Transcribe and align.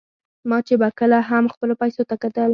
ما 0.49 0.57
چې 0.67 0.73
به 0.81 0.89
کله 0.99 1.17
هم 1.29 1.45
خپلو 1.53 1.73
پیسو 1.81 2.01
ته 2.09 2.15
کتل. 2.23 2.49